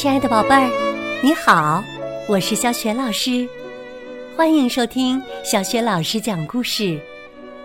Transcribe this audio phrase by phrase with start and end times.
[0.00, 0.70] 亲爱的宝贝儿，
[1.22, 1.84] 你好，
[2.26, 3.46] 我是小雪老师，
[4.34, 6.98] 欢迎收听小雪老师讲故事，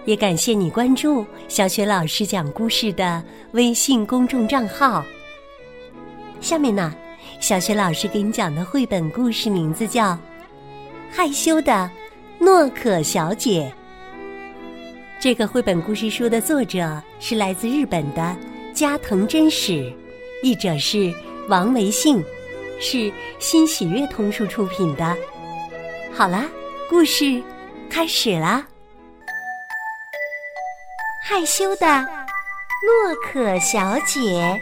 [0.03, 5.01] 也感谢你关注小雪老师讲故事的微信公众账号。
[6.41, 6.93] 下面呢，
[7.39, 10.11] 小雪老师给你讲的绘本故事名字叫
[11.09, 11.89] 《害羞的
[12.37, 13.71] 诺可小姐》。
[15.21, 18.35] 这个绘本故事书的作者是来自日本的
[18.73, 19.89] 加藤真史，
[20.43, 21.13] 译者是
[21.47, 22.23] 王维信，
[22.79, 25.15] 是新喜悦童书出品的。
[26.11, 26.45] 好啦，
[26.89, 27.41] 故事
[27.89, 28.65] 开始啦！
[31.23, 34.59] 害羞的诺可小姐。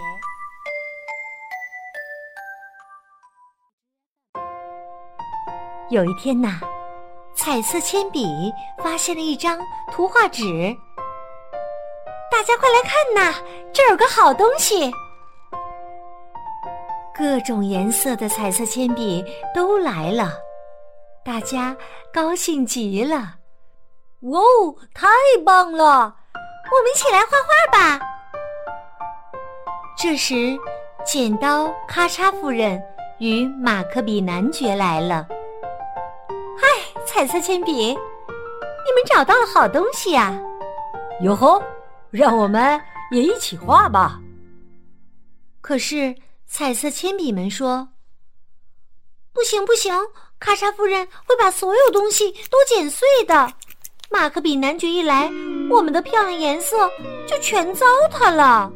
[5.90, 6.60] 有一天呐。
[7.36, 9.60] 彩色铅笔发现了一张
[9.92, 10.44] 图画纸，
[12.32, 13.36] 大家快来看呐！
[13.74, 14.92] 这儿有个好东西。
[17.16, 20.34] 各种颜色的彩色铅笔都来了，
[21.24, 21.76] 大家
[22.12, 23.36] 高兴极了。
[24.22, 25.08] 哇哦，太
[25.46, 25.86] 棒了！
[25.86, 28.06] 我们一起来画画吧。
[29.96, 30.58] 这时，
[31.06, 32.82] 剪刀咔嚓夫人
[33.20, 35.28] 与马克笔男爵来了。
[37.06, 40.34] 彩色铅笔，你们找到了好东西呀！
[41.22, 41.62] 哟吼，
[42.10, 44.20] 让我们也一起画吧。
[45.62, 46.16] 可是
[46.48, 47.90] 彩色铅笔们说
[49.34, 49.92] ：“不行不行，
[50.40, 53.52] 卡莎夫人会把所有东西都剪碎的。
[54.10, 55.32] 马克笔男爵一来，
[55.72, 56.90] 我们的漂亮颜色
[57.28, 58.72] 就全糟蹋了。”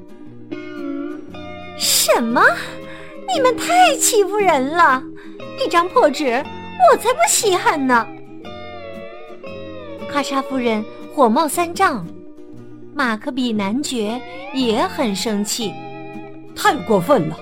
[1.77, 2.41] 什么？
[3.31, 5.03] 你们太欺负人了！
[5.63, 6.43] 一张破纸，
[6.91, 8.07] 我才不稀罕呢！
[10.09, 12.07] 卡莎夫人火冒三丈，
[12.95, 14.19] 马克笔男爵
[14.55, 15.71] 也很生气，
[16.55, 17.37] 太过分了！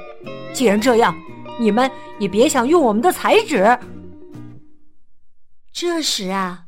[0.56, 1.14] 既然这样，
[1.60, 3.78] 你们也别想用我们的彩纸。
[5.74, 6.64] 这时啊，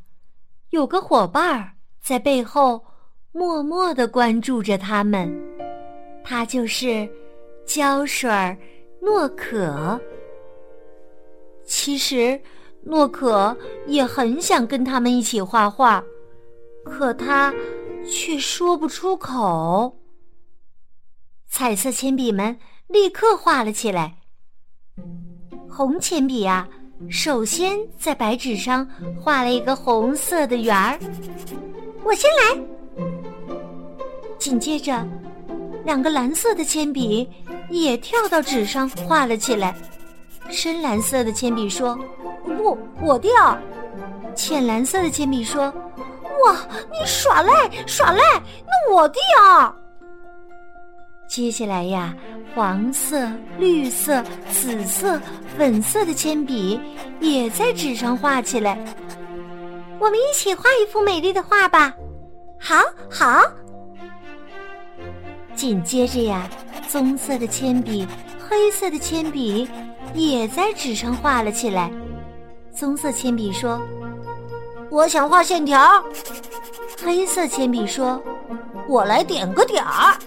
[0.72, 1.72] 有个伙伴儿
[2.02, 2.84] 在背后
[3.32, 5.34] 默默的关注着他们，
[6.22, 7.10] 他就是
[7.66, 8.30] 胶水
[9.02, 10.00] 诺可。
[11.66, 12.40] 其实。
[12.84, 16.02] 诺可也很想跟他们一起画画，
[16.86, 17.54] 可他
[18.10, 19.94] 却说不出口。
[21.50, 24.16] 彩色铅笔们立刻画了起来。
[25.70, 26.68] 红铅笔啊，
[27.10, 28.88] 首先在白纸上
[29.22, 30.98] 画了一个红色的圆儿。
[32.04, 32.58] 我先来。
[34.40, 35.06] 紧接着，
[35.84, 37.30] 两个蓝色的铅笔
[37.70, 39.76] 也跳到纸上画了起来。
[40.50, 41.98] 深蓝色的铅笔说。
[42.46, 43.58] 不，我掉。
[44.34, 45.66] 浅蓝色的铅笔说
[46.46, 46.56] ：“哇，
[46.90, 48.22] 你耍赖耍赖！
[48.66, 49.20] 那我掉。”
[51.28, 52.16] 接下来呀，
[52.56, 53.30] 黄色、
[53.60, 55.22] 绿色、紫色、
[55.58, 56.80] 粉色的铅笔
[57.20, 58.78] 也在纸上画起来。
[60.00, 61.94] 我们一起画一幅美丽的画吧！
[62.60, 62.76] 好
[63.10, 63.44] 好。
[65.54, 66.50] 紧接着呀，
[66.88, 68.08] 棕色的铅笔、
[68.40, 69.68] 黑色的铅笔
[70.14, 71.92] 也在纸上画了起来。
[72.74, 73.82] 棕色铅笔说
[74.90, 76.04] ：“我想画线条。”
[77.04, 78.22] 黑色铅笔说
[78.88, 80.18] ：“我来点个点儿。”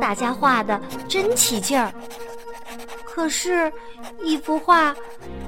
[0.00, 1.92] 大家画的真起劲儿，
[3.04, 3.72] 可是，
[4.22, 4.94] 一幅画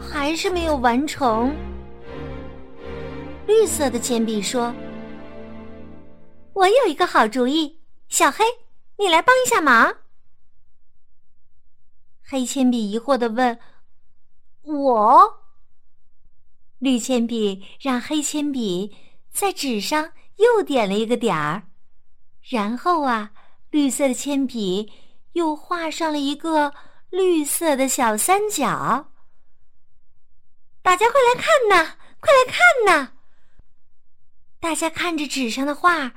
[0.01, 1.55] 还是没有完成。
[3.47, 4.75] 绿色的铅笔说
[6.55, 8.45] ：“我有一个好主意，小黑，
[8.97, 9.97] 你来帮一下忙。”
[12.23, 13.59] 黑铅笔疑惑的问。
[14.63, 15.41] 我，
[16.79, 18.95] 绿铅笔让黑铅笔
[19.31, 21.63] 在纸上又点了一个点儿，
[22.43, 23.31] 然后啊，
[23.71, 24.93] 绿色的铅笔
[25.33, 26.73] 又画上了一个
[27.11, 29.11] 绿色的小三角。
[30.83, 32.57] 大家快来看呐，快来看
[32.87, 33.13] 呐！
[34.61, 36.13] 大家看着纸上的画，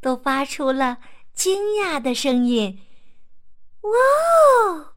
[0.00, 0.98] 都发出了
[1.32, 2.80] 惊讶的声音
[3.82, 3.90] ：“哇
[4.66, 4.92] 哦，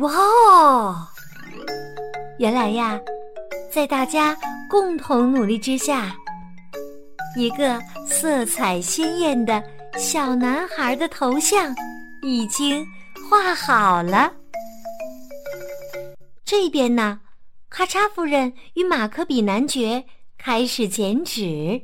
[0.00, 1.08] 哇哦！”
[2.38, 3.00] 原来呀，
[3.70, 4.36] 在大家
[4.68, 6.16] 共同努力之下，
[7.36, 9.62] 一个色彩鲜艳的
[9.98, 11.74] 小男孩的头像
[12.22, 12.86] 已经
[13.28, 14.32] 画好了。
[16.44, 17.20] 这边呢，
[17.68, 20.04] 咔嚓夫人与马克比男爵
[20.38, 21.82] 开始剪纸。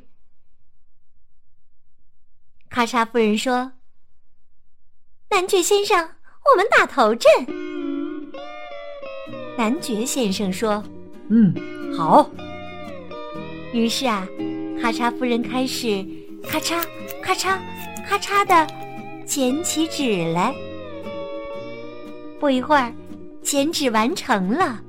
[2.69, 3.73] 咔嚓夫人说
[5.31, 7.31] ：“男爵先生，我们打头阵。”
[9.57, 10.83] 男爵先生说
[11.31, 11.55] ：“嗯，
[11.97, 12.31] 好。”
[13.73, 14.27] 于是啊，
[14.81, 16.05] 咔嚓夫人开始
[16.47, 16.83] 咔嚓
[17.23, 17.59] 咔嚓
[18.09, 18.67] 咔嚓的
[19.27, 20.55] 剪起纸来。
[22.41, 22.91] 不一会儿，
[23.43, 24.81] 剪纸完成了。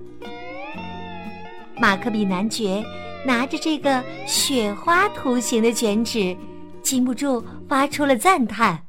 [1.77, 2.81] 马克比男爵
[3.25, 6.35] 拿着这个雪花图形的剪纸，
[6.81, 8.87] 禁不住发出了赞叹：“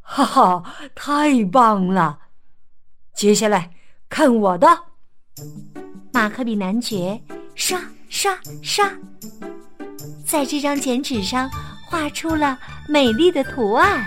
[0.00, 2.18] 哈哈，太棒了！
[3.14, 3.70] 接下来
[4.08, 4.68] 看我的。”
[6.14, 7.20] 马克比男爵
[7.54, 7.78] 刷
[8.08, 8.90] 刷刷，
[10.24, 11.50] 在这张剪纸上
[11.86, 14.04] 画出了美丽的图案。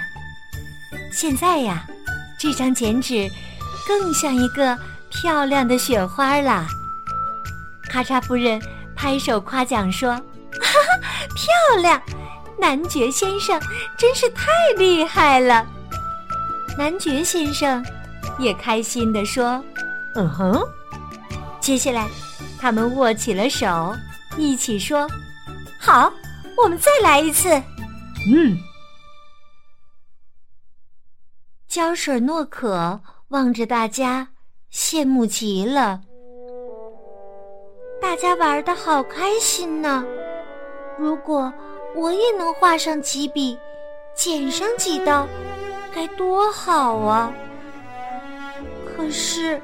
[1.12, 1.88] 现在呀，
[2.38, 3.28] 这张剪纸
[3.88, 4.78] 更像一个
[5.10, 6.68] 漂亮的雪花了。
[7.90, 8.62] 咔嚓夫人
[8.96, 10.12] 拍手夸奖说
[10.62, 12.00] ：“哈哈，漂亮！
[12.60, 13.60] 男爵先生
[13.98, 14.46] 真是太
[14.78, 15.66] 厉害了。”
[16.78, 17.84] 男爵先生
[18.38, 19.64] 也开心地说
[20.16, 20.62] ：“嗯哼。”
[21.60, 22.08] 接下来，
[22.60, 23.96] 他们握起了手，
[24.38, 25.10] 一起说
[25.80, 26.12] ：“好，
[26.63, 27.50] 我们再来一次。”
[28.33, 28.57] 嗯。
[31.67, 34.27] 胶水诺可望着大家，
[34.71, 36.01] 羡慕极了。
[38.01, 40.03] 大家玩的好开心呢！
[40.97, 41.53] 如果
[41.95, 43.57] 我也能画上几笔，
[44.15, 45.27] 剪上几刀，
[45.94, 47.31] 该多好啊！
[48.85, 49.61] 可是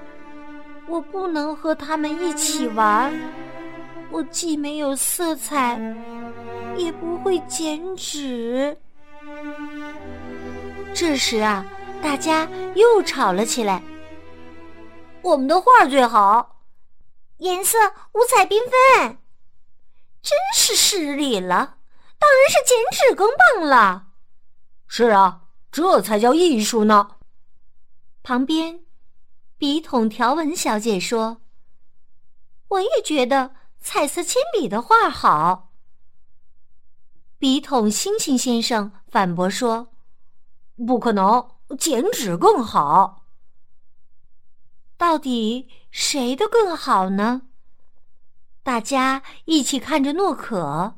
[0.88, 3.12] 我不能和他们一起玩，
[4.12, 5.80] 我既没有色彩，
[6.78, 8.78] 也不会剪纸。
[10.94, 11.66] 这时啊。
[12.02, 13.82] 大家又吵了起来。
[15.24, 16.62] 我们的画最好，
[17.38, 17.80] 颜色
[18.12, 18.60] 五彩缤
[19.00, 19.18] 纷，
[20.22, 21.78] 真是失礼了。
[22.20, 24.10] 当然是剪纸更棒了。
[24.86, 27.16] 是啊，这才叫艺术呢。
[28.22, 28.82] 旁边，
[29.58, 31.42] 笔筒条纹小姐说
[32.70, 35.65] ：“我也觉得彩色铅笔的画好。”
[37.38, 39.88] 笔筒星星先生反驳说
[40.88, 41.46] ：“不可能。”
[41.80, 43.26] 剪纸更好，
[44.98, 47.42] 到底谁的更好呢？
[48.62, 50.94] 大家一起看着诺可。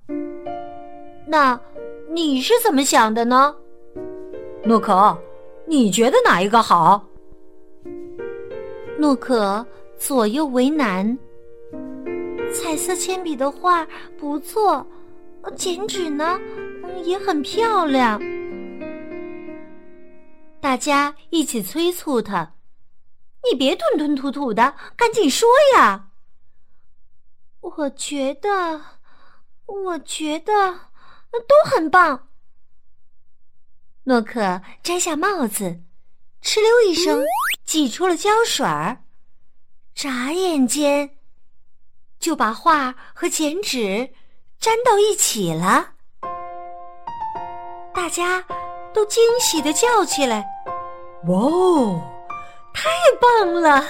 [1.26, 1.58] 那
[2.10, 3.56] 你是怎么想的呢？
[4.66, 5.18] 诺可，
[5.66, 7.02] 你觉得哪一个好？
[9.00, 9.66] 诺可
[9.98, 11.18] 左右为难。
[12.54, 13.88] 彩色铅笔的画
[14.18, 14.86] 不错，
[15.52, 16.40] 剪纸呢
[17.04, 18.20] 也很漂亮。
[20.60, 22.56] 大家一起催促他
[23.50, 26.10] ：“你别吞吞吐吐的，赶紧说呀！”
[27.62, 28.82] 我觉得，
[29.66, 30.54] 我觉得
[31.32, 32.30] 都很棒。
[34.04, 35.82] 诺克摘下帽子，
[36.42, 37.24] 哧溜一声
[37.64, 39.04] 挤出了胶水儿，
[39.94, 41.18] 眨眼间
[42.20, 44.14] 就把画和剪纸
[44.60, 45.90] 粘到一起了。
[47.94, 48.44] 大家
[48.94, 50.46] 都惊喜的叫起来。
[51.28, 52.02] 哇哦！
[52.74, 52.90] 太
[53.20, 53.82] 棒了，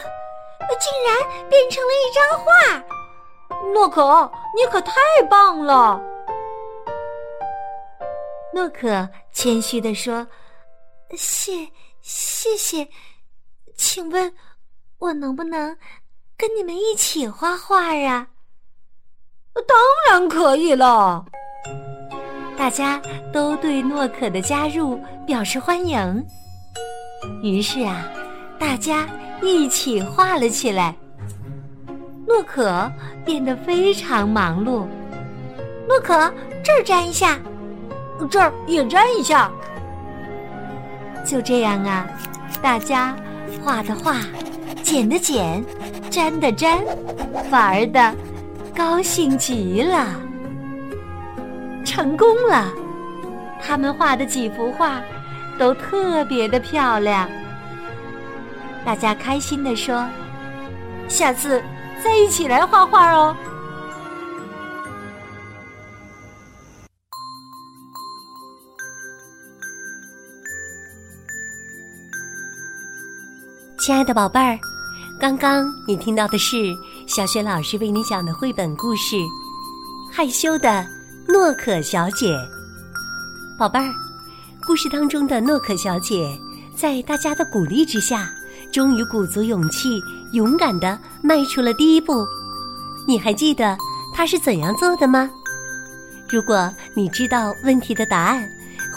[0.79, 2.47] 竟然变成了一张画！
[3.73, 4.93] 诺可，你可太
[5.29, 6.01] 棒了！
[8.53, 10.25] 诺可谦虚的说
[11.17, 11.69] ：“谢，
[12.01, 12.87] 谢谢。
[13.75, 14.33] 请问，
[14.99, 15.77] 我能不能
[16.37, 18.29] 跟你们一起画画啊？”
[19.65, 19.77] 当
[20.09, 21.23] 然可以了！
[22.57, 26.25] 大家都对诺可的加入表示欢迎。
[27.41, 28.07] 于是啊，
[28.59, 29.07] 大家
[29.41, 30.95] 一起画了起来。
[32.27, 32.91] 诺可
[33.23, 34.85] 变得非常忙碌。
[35.87, 36.31] 诺可，
[36.63, 37.39] 这儿粘一下，
[38.29, 39.49] 这儿也粘一下。
[41.25, 42.07] 就这样啊，
[42.61, 43.15] 大家
[43.63, 44.17] 画的画，
[44.83, 45.63] 剪的剪，
[46.09, 46.83] 粘的粘，
[47.49, 48.15] 玩的
[48.77, 50.21] 高兴极了。
[51.83, 52.71] 成功了，
[53.59, 55.01] 他们画的几幅画。
[55.57, 57.27] 都特别的漂亮，
[58.85, 60.07] 大家开心的说
[61.09, 61.59] ：“下次
[62.03, 63.35] 再一起来画画哦。”
[73.79, 74.59] 亲爱的宝贝儿，
[75.19, 76.71] 刚刚你听到的是
[77.07, 79.15] 小雪老师为你讲的绘本故事
[80.11, 80.85] 《害羞的
[81.25, 82.35] 诺可小姐》，
[83.57, 83.89] 宝贝儿。
[84.65, 86.37] 故事当中的诺可小姐，
[86.75, 88.29] 在大家的鼓励之下，
[88.73, 90.01] 终于鼓足勇气，
[90.33, 92.25] 勇敢的迈出了第一步。
[93.07, 93.77] 你还记得
[94.13, 95.29] 她是怎样做的吗？
[96.29, 98.45] 如果你知道问题的答案，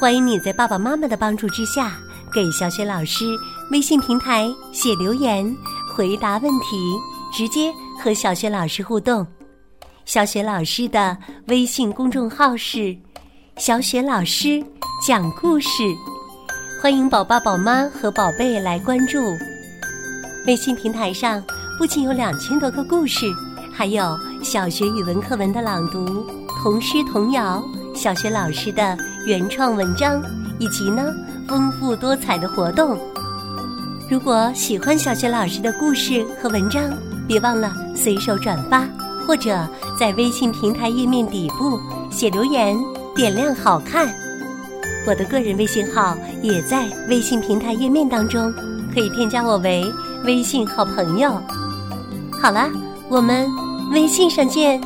[0.01, 1.93] 欢迎你在爸爸妈妈的帮助之下，
[2.33, 3.25] 给小雪老师
[3.71, 5.57] 微信平台写留言，
[5.95, 6.99] 回答问题，
[7.33, 9.27] 直接和小雪老师互动。
[10.05, 11.17] 小雪老师的
[11.47, 12.97] 微信公众号是。
[13.57, 14.65] 小雪老师
[15.07, 15.69] 讲故事，
[16.81, 19.19] 欢迎宝爸宝妈和宝贝来关注。
[20.47, 21.43] 微信平台上
[21.77, 23.27] 不仅有两千多个故事，
[23.71, 26.27] 还有小学语文课文的朗读、
[26.63, 27.63] 童诗童谣、
[27.95, 30.23] 小学老师的原创文章，
[30.59, 31.13] 以及呢
[31.47, 32.99] 丰富多彩的活动。
[34.09, 36.91] 如果喜欢小学老师的故事和文章，
[37.31, 38.85] 别忘了随手转发，
[39.25, 39.65] 或者
[39.97, 41.79] 在微信平台页面底部
[42.11, 42.77] 写留言，
[43.15, 44.13] 点亮好看。
[45.07, 48.53] 我的个人微信号也在微信平台页面当中，
[48.93, 49.85] 可以添加我为。
[50.25, 51.41] 微信好朋友，
[52.33, 52.69] 好了，
[53.09, 53.49] 我们
[53.93, 54.81] 微信上见。